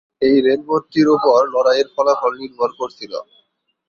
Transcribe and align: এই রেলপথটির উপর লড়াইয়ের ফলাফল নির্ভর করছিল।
এই 0.21 0.35
রেলপথটির 0.45 1.07
উপর 1.15 1.39
লড়াইয়ের 1.53 1.87
ফলাফল 1.95 2.31
নির্ভর 2.41 2.69
করছিল। 2.79 3.13